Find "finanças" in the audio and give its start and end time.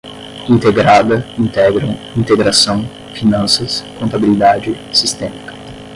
3.13-3.81